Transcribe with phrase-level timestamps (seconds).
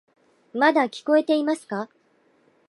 [0.51, 1.87] まだ聞こえていますか？